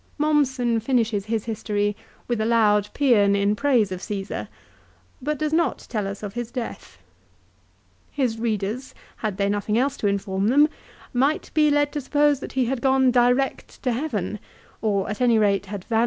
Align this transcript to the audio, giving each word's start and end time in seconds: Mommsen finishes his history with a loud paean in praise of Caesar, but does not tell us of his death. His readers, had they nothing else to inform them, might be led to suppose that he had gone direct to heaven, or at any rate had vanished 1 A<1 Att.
Mommsen 0.17 0.79
finishes 0.79 1.25
his 1.25 1.45
history 1.45 1.95
with 2.27 2.41
a 2.41 2.45
loud 2.45 2.89
paean 2.95 3.35
in 3.35 3.55
praise 3.55 3.91
of 3.91 4.01
Caesar, 4.01 4.49
but 5.21 5.37
does 5.37 5.53
not 5.53 5.85
tell 5.91 6.07
us 6.07 6.23
of 6.23 6.33
his 6.33 6.49
death. 6.49 6.97
His 8.09 8.39
readers, 8.39 8.95
had 9.17 9.37
they 9.37 9.47
nothing 9.47 9.77
else 9.77 9.97
to 9.97 10.07
inform 10.07 10.47
them, 10.47 10.67
might 11.13 11.51
be 11.53 11.69
led 11.69 11.91
to 11.91 12.01
suppose 12.01 12.39
that 12.39 12.53
he 12.53 12.65
had 12.65 12.81
gone 12.81 13.11
direct 13.11 13.83
to 13.83 13.91
heaven, 13.91 14.39
or 14.81 15.07
at 15.07 15.21
any 15.21 15.37
rate 15.37 15.67
had 15.67 15.83
vanished 15.83 15.91
1 15.91 15.93
A<1 15.93 15.99
Att. 15.99 15.99